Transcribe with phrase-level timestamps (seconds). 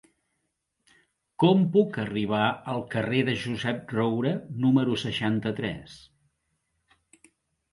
[1.43, 4.33] Com puc arribar al carrer de Josep Roura
[4.65, 5.99] número seixanta-tres?